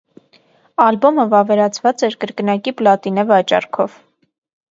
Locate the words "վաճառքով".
3.35-4.01